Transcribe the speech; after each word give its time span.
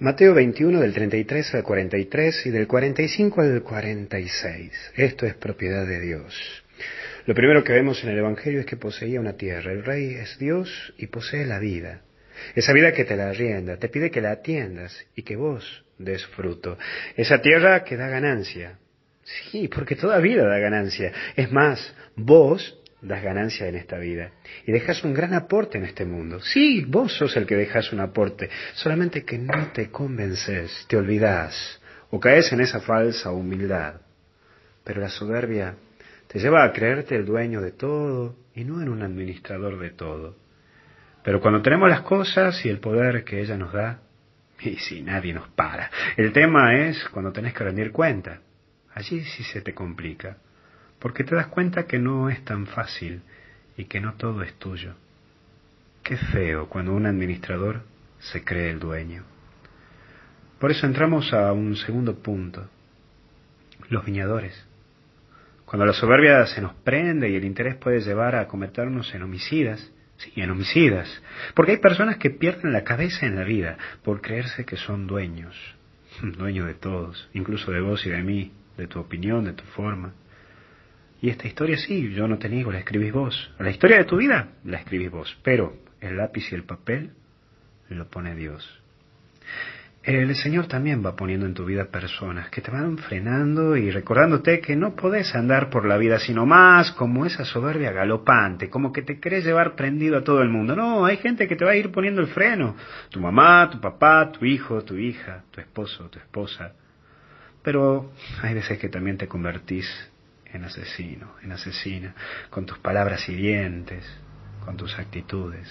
Mateo 0.00 0.32
21 0.32 0.80
del 0.80 0.94
33 0.94 1.56
al 1.56 1.62
43 1.62 2.46
y 2.46 2.50
del 2.50 2.66
45 2.66 3.42
al 3.42 3.62
46. 3.62 4.92
Esto 4.96 5.26
es 5.26 5.34
propiedad 5.34 5.86
de 5.86 6.00
Dios. 6.00 6.64
Lo 7.26 7.34
primero 7.34 7.62
que 7.62 7.74
vemos 7.74 8.02
en 8.02 8.08
el 8.08 8.16
Evangelio 8.16 8.60
es 8.60 8.66
que 8.66 8.78
poseía 8.78 9.20
una 9.20 9.34
tierra. 9.34 9.72
El 9.72 9.84
rey 9.84 10.14
es 10.14 10.38
Dios 10.38 10.94
y 10.96 11.08
posee 11.08 11.44
la 11.44 11.58
vida. 11.58 12.00
Esa 12.54 12.72
vida 12.72 12.92
que 12.92 13.04
te 13.04 13.14
la 13.14 13.28
arrienda, 13.28 13.76
te 13.76 13.90
pide 13.90 14.10
que 14.10 14.22
la 14.22 14.30
atiendas 14.30 15.06
y 15.14 15.20
que 15.20 15.36
vos 15.36 15.84
des 15.98 16.24
fruto. 16.28 16.78
Esa 17.14 17.42
tierra 17.42 17.84
que 17.84 17.98
da 17.98 18.08
ganancia. 18.08 18.78
Sí, 19.50 19.68
porque 19.68 19.96
toda 19.96 20.18
vida 20.20 20.46
da 20.46 20.58
ganancia. 20.60 21.12
Es 21.36 21.52
más, 21.52 21.94
vos 22.16 22.79
das 23.02 23.22
ganancia 23.22 23.66
en 23.66 23.76
esta 23.76 23.98
vida 23.98 24.32
y 24.66 24.72
dejas 24.72 25.02
un 25.04 25.14
gran 25.14 25.34
aporte 25.34 25.78
en 25.78 25.84
este 25.84 26.04
mundo. 26.04 26.40
Sí, 26.40 26.84
vos 26.86 27.14
sos 27.14 27.36
el 27.36 27.46
que 27.46 27.56
dejas 27.56 27.92
un 27.92 28.00
aporte, 28.00 28.50
solamente 28.74 29.24
que 29.24 29.38
no 29.38 29.72
te 29.72 29.90
convences, 29.90 30.84
te 30.88 30.96
olvidas 30.96 31.80
o 32.10 32.20
caes 32.20 32.52
en 32.52 32.60
esa 32.60 32.80
falsa 32.80 33.30
humildad. 33.30 34.00
Pero 34.84 35.00
la 35.00 35.08
soberbia 35.08 35.76
te 36.26 36.38
lleva 36.38 36.64
a 36.64 36.72
creerte 36.72 37.16
el 37.16 37.24
dueño 37.24 37.60
de 37.60 37.72
todo 37.72 38.36
y 38.54 38.64
no 38.64 38.80
en 38.82 38.88
un 38.88 39.02
administrador 39.02 39.78
de 39.78 39.90
todo. 39.90 40.36
Pero 41.22 41.40
cuando 41.40 41.62
tenemos 41.62 41.88
las 41.88 42.02
cosas 42.02 42.64
y 42.64 42.68
el 42.68 42.80
poder 42.80 43.24
que 43.24 43.40
ella 43.40 43.56
nos 43.56 43.72
da, 43.72 44.00
y 44.60 44.76
si 44.76 45.02
nadie 45.02 45.32
nos 45.32 45.48
para, 45.48 45.90
el 46.16 46.32
tema 46.32 46.76
es 46.76 47.02
cuando 47.08 47.32
tenés 47.32 47.54
que 47.54 47.64
rendir 47.64 47.92
cuenta. 47.92 48.40
Allí 48.92 49.22
sí 49.22 49.44
se 49.44 49.62
te 49.62 49.72
complica 49.72 50.36
porque 51.00 51.24
te 51.24 51.34
das 51.34 51.48
cuenta 51.48 51.86
que 51.86 51.98
no 51.98 52.28
es 52.28 52.44
tan 52.44 52.66
fácil 52.66 53.22
y 53.76 53.86
que 53.86 54.00
no 54.00 54.14
todo 54.14 54.42
es 54.42 54.54
tuyo. 54.54 54.94
Qué 56.02 56.16
feo 56.16 56.68
cuando 56.68 56.94
un 56.94 57.06
administrador 57.06 57.82
se 58.18 58.44
cree 58.44 58.70
el 58.70 58.78
dueño. 58.78 59.24
Por 60.58 60.70
eso 60.70 60.86
entramos 60.86 61.32
a 61.32 61.52
un 61.52 61.74
segundo 61.76 62.18
punto, 62.18 62.68
los 63.88 64.04
viñadores. 64.04 64.66
Cuando 65.64 65.86
la 65.86 65.92
soberbia 65.92 66.46
se 66.46 66.60
nos 66.60 66.74
prende 66.74 67.30
y 67.30 67.36
el 67.36 67.44
interés 67.44 67.76
puede 67.76 68.00
llevar 68.00 68.34
a 68.34 68.46
cometernos 68.46 69.14
en 69.14 69.22
homicidas, 69.22 69.90
sí, 70.18 70.32
en 70.36 70.50
homicidas, 70.50 71.22
porque 71.54 71.72
hay 71.72 71.78
personas 71.78 72.18
que 72.18 72.30
pierden 72.30 72.72
la 72.72 72.84
cabeza 72.84 73.24
en 73.24 73.36
la 73.36 73.44
vida 73.44 73.78
por 74.02 74.20
creerse 74.20 74.66
que 74.66 74.76
son 74.76 75.06
dueños, 75.06 75.56
dueños 76.22 76.66
de 76.66 76.74
todos, 76.74 77.30
incluso 77.32 77.70
de 77.70 77.80
vos 77.80 78.04
y 78.04 78.10
de 78.10 78.22
mí, 78.22 78.52
de 78.76 78.86
tu 78.86 78.98
opinión, 79.00 79.44
de 79.44 79.52
tu 79.52 79.64
forma. 79.64 80.12
Y 81.22 81.28
esta 81.28 81.46
historia 81.46 81.76
sí, 81.76 82.12
yo 82.12 82.26
no 82.26 82.38
te 82.38 82.48
niego, 82.48 82.72
la 82.72 82.78
escribís 82.78 83.12
vos. 83.12 83.52
La 83.58 83.70
historia 83.70 83.98
de 83.98 84.04
tu 84.04 84.16
vida 84.16 84.52
la 84.64 84.78
escribís 84.78 85.10
vos, 85.10 85.38
pero 85.42 85.76
el 86.00 86.16
lápiz 86.16 86.50
y 86.50 86.54
el 86.54 86.64
papel 86.64 87.10
lo 87.88 88.08
pone 88.08 88.34
Dios. 88.34 88.80
El 90.02 90.34
Señor 90.34 90.66
también 90.66 91.04
va 91.04 91.14
poniendo 91.14 91.44
en 91.44 91.52
tu 91.52 91.66
vida 91.66 91.90
personas 91.90 92.48
que 92.48 92.62
te 92.62 92.70
van 92.70 92.96
frenando 92.96 93.76
y 93.76 93.90
recordándote 93.90 94.60
que 94.60 94.74
no 94.74 94.96
podés 94.96 95.34
andar 95.34 95.68
por 95.68 95.84
la 95.84 95.98
vida 95.98 96.18
sino 96.18 96.46
más 96.46 96.92
como 96.92 97.26
esa 97.26 97.44
soberbia 97.44 97.92
galopante, 97.92 98.70
como 98.70 98.94
que 98.94 99.02
te 99.02 99.20
querés 99.20 99.44
llevar 99.44 99.76
prendido 99.76 100.16
a 100.16 100.24
todo 100.24 100.40
el 100.40 100.48
mundo. 100.48 100.74
No, 100.74 101.04
hay 101.04 101.18
gente 101.18 101.46
que 101.46 101.54
te 101.54 101.66
va 101.66 101.72
a 101.72 101.76
ir 101.76 101.92
poniendo 101.92 102.22
el 102.22 102.28
freno. 102.28 102.76
Tu 103.10 103.20
mamá, 103.20 103.68
tu 103.70 103.78
papá, 103.78 104.32
tu 104.32 104.46
hijo, 104.46 104.82
tu 104.84 104.96
hija, 104.96 105.44
tu 105.50 105.60
esposo, 105.60 106.08
tu 106.08 106.18
esposa. 106.18 106.72
Pero 107.62 108.10
hay 108.40 108.54
veces 108.54 108.78
que 108.78 108.88
también 108.88 109.18
te 109.18 109.28
convertís 109.28 109.86
en 110.52 110.64
asesino, 110.64 111.34
en 111.42 111.52
asesina, 111.52 112.14
con 112.50 112.66
tus 112.66 112.78
palabras 112.78 113.28
hirientes, 113.28 114.04
con 114.64 114.76
tus 114.76 114.98
actitudes. 114.98 115.68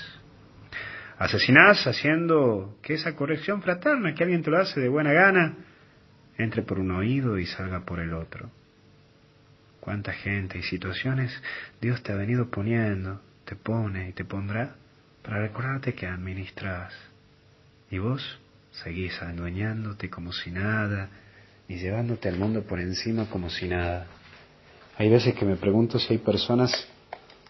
Asesinás 1.18 1.86
haciendo 1.86 2.78
que 2.82 2.94
esa 2.94 3.16
corrección 3.16 3.62
fraterna 3.62 4.14
que 4.14 4.24
alguien 4.24 4.42
te 4.42 4.52
lo 4.52 4.60
hace 4.60 4.80
de 4.80 4.88
buena 4.88 5.12
gana 5.12 5.58
entre 6.38 6.62
por 6.62 6.80
un 6.80 6.92
oído 6.92 7.38
y 7.38 7.46
salga 7.46 7.82
por 7.82 8.00
el 8.00 8.14
otro. 8.14 8.50
Cuánta 9.82 10.14
gente 10.14 10.58
y 10.58 10.64
situaciones 10.64 11.32
Dios 11.82 12.02
te 12.04 12.14
ha 12.14 12.16
venido 12.16 12.50
poniendo, 12.50 13.22
te 13.46 13.56
pone 13.56 14.10
y 14.10 14.14
te 14.14 14.24
pondrá 14.24 14.76
para 15.24 15.42
recordarte 15.42 15.94
que 15.94 16.08
administras. 16.08 16.94
Y 17.92 17.98
vos 17.98 18.40
seguís 18.72 19.22
adueñándote 19.22 20.10
como 20.10 20.32
si 20.32 20.52
nada 20.52 21.10
y 21.68 21.76
llevándote 21.76 22.30
al 22.30 22.38
mundo 22.38 22.64
por 22.64 22.80
encima 22.80 23.30
como 23.30 23.50
si 23.50 23.68
nada. 23.68 24.08
Hay 25.00 25.08
veces 25.08 25.34
que 25.34 25.46
me 25.46 25.56
pregunto 25.56 25.98
si 25.98 26.12
hay 26.12 26.20
personas, 26.20 26.74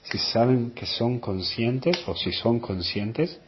si 0.04 0.20
saben 0.20 0.70
que 0.70 0.86
son 0.86 1.20
conscientes 1.20 1.98
o 2.06 2.16
si 2.16 2.32
son 2.32 2.60
conscientes 2.60 3.42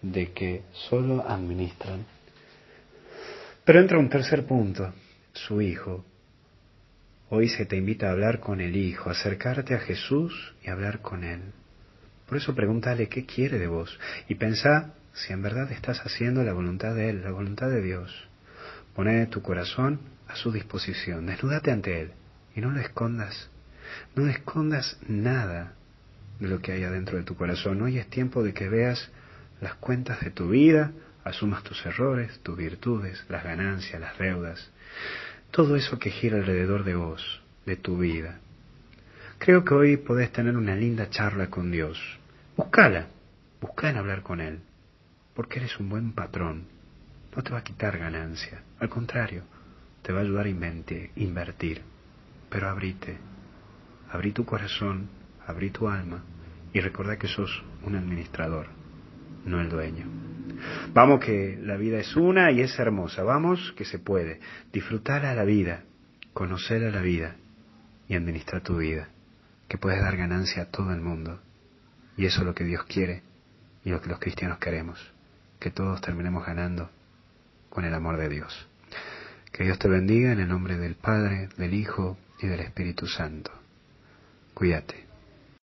de 0.00 0.32
que 0.32 0.62
solo 0.88 1.22
administran. 1.28 2.06
Pero 3.66 3.80
entra 3.80 3.98
un 3.98 4.08
tercer 4.08 4.46
punto, 4.46 4.94
su 5.34 5.60
hijo. 5.60 6.02
Hoy 7.28 7.50
se 7.50 7.66
te 7.66 7.76
invita 7.76 8.08
a 8.08 8.12
hablar 8.12 8.40
con 8.40 8.62
el 8.62 8.74
hijo, 8.74 9.10
acercarte 9.10 9.74
a 9.74 9.80
Jesús 9.80 10.54
y 10.64 10.70
hablar 10.70 11.02
con 11.02 11.22
él. 11.22 11.42
Por 12.26 12.38
eso 12.38 12.54
pregúntale 12.54 13.10
qué 13.10 13.26
quiere 13.26 13.58
de 13.58 13.66
vos 13.66 13.98
y 14.30 14.36
pensá 14.36 14.94
si 15.12 15.34
en 15.34 15.42
verdad 15.42 15.70
estás 15.72 16.00
haciendo 16.00 16.42
la 16.42 16.54
voluntad 16.54 16.94
de 16.94 17.10
él, 17.10 17.22
la 17.22 17.32
voluntad 17.32 17.68
de 17.68 17.82
Dios. 17.82 18.10
Poné 18.96 19.26
tu 19.26 19.42
corazón 19.42 20.00
a 20.26 20.36
su 20.36 20.50
disposición, 20.50 21.26
desnúdate 21.26 21.70
ante 21.70 22.00
él 22.00 22.12
y 22.54 22.60
no 22.60 22.70
lo 22.70 22.80
escondas. 22.80 23.50
No 24.14 24.26
escondas 24.28 24.98
nada 25.06 25.74
de 26.40 26.48
lo 26.48 26.60
que 26.60 26.72
hay 26.72 26.84
adentro 26.84 27.18
de 27.18 27.24
tu 27.24 27.36
corazón. 27.36 27.82
Hoy 27.82 27.98
es 27.98 28.08
tiempo 28.08 28.42
de 28.42 28.52
que 28.52 28.68
veas 28.68 29.10
las 29.60 29.74
cuentas 29.74 30.20
de 30.20 30.30
tu 30.30 30.48
vida, 30.48 30.92
asumas 31.24 31.62
tus 31.62 31.84
errores, 31.86 32.40
tus 32.42 32.56
virtudes, 32.56 33.24
las 33.28 33.44
ganancias, 33.44 34.00
las 34.00 34.18
deudas, 34.18 34.70
todo 35.50 35.76
eso 35.76 35.98
que 35.98 36.10
gira 36.10 36.38
alrededor 36.38 36.84
de 36.84 36.94
vos, 36.94 37.42
de 37.64 37.76
tu 37.76 37.98
vida. 37.98 38.40
Creo 39.38 39.64
que 39.64 39.74
hoy 39.74 39.96
podés 39.96 40.32
tener 40.32 40.56
una 40.56 40.74
linda 40.74 41.10
charla 41.10 41.48
con 41.48 41.70
Dios. 41.70 41.98
Búscala, 42.56 43.06
busca 43.60 43.90
en 43.90 43.96
hablar 43.96 44.22
con 44.22 44.40
Él, 44.40 44.60
porque 45.34 45.58
eres 45.58 45.78
un 45.78 45.88
buen 45.88 46.12
patrón. 46.12 46.66
No 47.34 47.42
te 47.42 47.50
va 47.50 47.58
a 47.58 47.64
quitar 47.64 47.98
ganancia, 47.98 48.62
al 48.78 48.88
contrario, 48.88 49.44
te 50.02 50.12
va 50.12 50.20
a 50.20 50.22
ayudar 50.22 50.46
a 50.46 50.48
invertir 50.48 51.82
pero 52.52 52.68
abrite, 52.68 53.16
abrí 54.10 54.32
tu 54.32 54.44
corazón, 54.44 55.08
abrí 55.46 55.70
tu 55.70 55.88
alma 55.88 56.22
y 56.74 56.80
recuerda 56.80 57.16
que 57.16 57.26
sos 57.26 57.64
un 57.82 57.96
administrador, 57.96 58.66
no 59.46 59.58
el 59.58 59.70
dueño. 59.70 60.04
Vamos 60.92 61.24
que 61.24 61.58
la 61.62 61.78
vida 61.78 61.98
es 61.98 62.14
una 62.14 62.50
y 62.50 62.60
es 62.60 62.78
hermosa, 62.78 63.22
vamos 63.22 63.72
que 63.74 63.86
se 63.86 63.98
puede. 63.98 64.38
Disfrutar 64.70 65.24
a 65.24 65.34
la 65.34 65.44
vida, 65.44 65.84
conocer 66.34 66.84
a 66.84 66.90
la 66.90 67.00
vida 67.00 67.36
y 68.06 68.16
administrar 68.16 68.62
tu 68.62 68.76
vida, 68.76 69.08
que 69.66 69.78
puedes 69.78 70.02
dar 70.02 70.18
ganancia 70.18 70.64
a 70.64 70.66
todo 70.66 70.92
el 70.92 71.00
mundo. 71.00 71.40
Y 72.18 72.26
eso 72.26 72.40
es 72.40 72.46
lo 72.46 72.54
que 72.54 72.64
Dios 72.64 72.84
quiere 72.84 73.22
y 73.82 73.90
lo 73.90 74.02
que 74.02 74.10
los 74.10 74.18
cristianos 74.18 74.58
queremos, 74.58 75.00
que 75.58 75.70
todos 75.70 76.02
terminemos 76.02 76.44
ganando 76.44 76.90
con 77.70 77.86
el 77.86 77.94
amor 77.94 78.18
de 78.18 78.28
Dios. 78.28 78.68
Que 79.50 79.64
Dios 79.64 79.78
te 79.78 79.88
bendiga 79.88 80.32
en 80.32 80.40
el 80.40 80.48
nombre 80.48 80.76
del 80.76 80.96
Padre, 80.96 81.48
del 81.56 81.72
Hijo 81.72 82.18
y 82.42 82.46
del 82.48 82.60
Espíritu 82.60 83.06
Santo. 83.06 83.50
Cuídate. 84.54 85.11